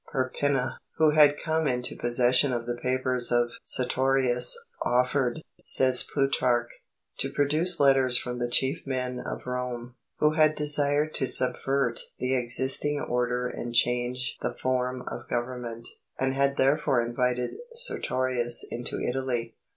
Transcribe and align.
"Perpenna, 0.11 0.79
who 0.97 1.11
had 1.11 1.37
come 1.39 1.67
into 1.67 1.95
possession 1.95 2.51
of 2.51 2.65
the 2.65 2.73
papers 2.75 3.31
of 3.31 3.51
Sertorius, 3.61 4.57
offered," 4.83 5.43
says 5.63 6.01
Plutarch, 6.01 6.71
"to 7.19 7.29
produce 7.31 7.79
letters 7.79 8.17
from 8.17 8.39
the 8.39 8.49
chief 8.49 8.81
men 8.87 9.19
of 9.19 9.45
Rome, 9.45 9.93
who 10.17 10.31
had 10.31 10.55
desired 10.55 11.13
to 11.13 11.27
subvert 11.27 11.99
the 12.17 12.33
existing 12.35 12.99
order 12.99 13.47
and 13.47 13.75
change 13.75 14.39
the 14.41 14.55
form 14.57 15.03
of 15.03 15.29
government, 15.29 15.87
and 16.17 16.33
had 16.33 16.57
therefore 16.57 17.03
invited 17.03 17.57
Sertorius 17.75 18.65
into 18.71 18.99
Italy. 18.99 19.53